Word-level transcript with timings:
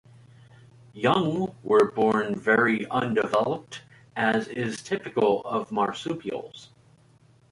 Young 0.95 1.53
were 1.61 1.91
born 1.91 2.33
very 2.33 2.87
undeveloped, 2.89 3.83
as 4.15 4.47
is 4.47 4.81
typical 4.81 5.41
of 5.45 5.71
marsupials. 5.71 6.69